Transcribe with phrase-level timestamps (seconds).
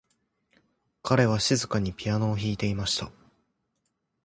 [1.03, 3.11] 彼は静かにピアノを弾いていました。